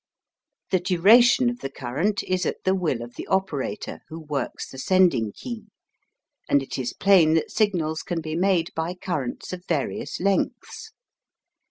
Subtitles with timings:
[0.71, 4.79] The duration of the current is at the will of the operator who works the
[4.79, 5.67] sending key,
[6.49, 10.89] and it is plain that signals can be made by currents of various lengths.